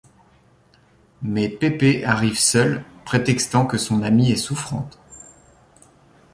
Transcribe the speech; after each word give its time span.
Mais 1.21 1.47
Peppe 1.47 2.03
arrive 2.05 2.39
seul, 2.39 2.83
prétextant 3.05 3.67
que 3.67 3.77
son 3.77 4.01
amie 4.01 4.31
est 4.31 4.35
souffrante. 4.35 4.97